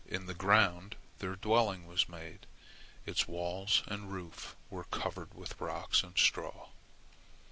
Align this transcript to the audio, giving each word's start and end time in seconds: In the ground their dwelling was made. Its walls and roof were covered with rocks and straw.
In 0.07 0.25
the 0.25 0.33
ground 0.33 0.95
their 1.19 1.35
dwelling 1.35 1.85
was 1.85 2.09
made. 2.09 2.47
Its 3.05 3.27
walls 3.27 3.83
and 3.85 4.11
roof 4.11 4.55
were 4.71 4.85
covered 4.85 5.35
with 5.35 5.61
rocks 5.61 6.01
and 6.01 6.17
straw. 6.17 6.69